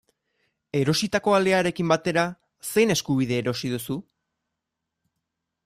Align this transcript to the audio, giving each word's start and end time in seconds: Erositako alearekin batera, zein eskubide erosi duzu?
Erositako 0.79 1.35
alearekin 1.39 1.91
batera, 1.91 2.23
zein 2.71 2.95
eskubide 2.95 3.39
erosi 3.43 3.73
duzu? 3.77 4.01